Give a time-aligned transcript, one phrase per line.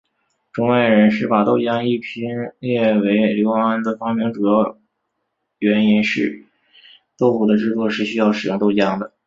[0.51, 4.41] 中外人士把豆浆一拼列为刘安的发明主
[5.59, 6.43] 因是
[7.19, 9.13] 豆腐的制作是需要使用豆浆的。